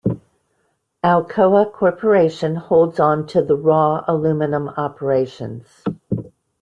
Alcoa 1.03 1.71
Corporation 1.71 2.55
holds 2.55 2.99
onto 2.99 3.39
the 3.43 3.55
raw 3.55 4.03
aluminum 4.07 4.67
operations. 4.69 5.83